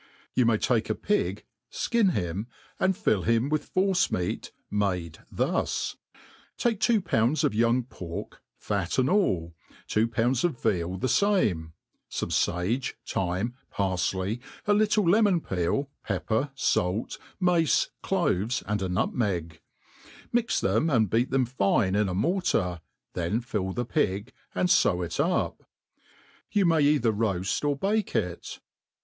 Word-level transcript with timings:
•Yofi 0.43 0.47
may 0.47 0.57
take 0.57 0.89
a 0.89 0.95
pig, 0.95 1.45
flcin 1.71 2.13
him^ 2.13 2.47
and 2.79 2.97
fill 2.97 3.21
him 3.21 3.51
wlth^ 3.51 3.65
force 3.65 4.11
meat 4.11 4.51
made 4.71 5.19
thus: 5.31 5.95
take 6.57 6.79
two 6.79 6.99
pounds 7.01 7.43
of 7.43 7.53
young 7.53 7.83
pork, 7.83 8.41
fat 8.57 8.97
and 8.97 9.11
all, 9.11 9.53
two 9.85 10.07
pounds 10.07 10.43
of 10.43 10.59
veal 10.59 10.97
the 10.97 11.05
fame^ 11.05 11.73
fome 12.11 12.27
ttfge, 12.33 12.93
thyme, 13.05 13.53
parfley, 13.71 14.39
a 14.65 14.73
little 14.73 15.03
Icmon 15.03 15.39
pcel, 15.39 15.87
pepper, 16.03 16.49
fait, 16.55 17.19
nuce^ 17.39 17.89
clovcsj 18.03 18.63
and 18.65 18.81
a 18.81 18.89
nutmeg: 18.89 19.61
mix'' 20.33 20.61
thenfi, 20.61 20.91
and 20.95 21.09
beat 21.11 21.29
them 21.29 21.45
fine 21.45 21.93
in 21.93 22.09
a 22.09 22.15
mortar, 22.15 22.81
then 23.13 23.39
fill 23.39 23.71
the 23.71 23.85
pig, 23.85 24.33
and 24.55 24.71
few 24.71 25.03
it 25.03 25.19
up. 25.19 25.61
You 26.51 26.65
may 26.65 26.81
either 26.81 27.13
roaft 27.13 27.63
or 27.63 27.77
bake 27.77 28.15
it. 28.15 28.59